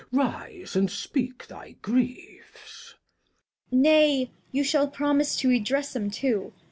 [0.11, 2.95] rise, and speak thy Griefs.
[3.69, 3.81] Cord.
[3.81, 6.53] Nay, you shaU promise to redress 'em too.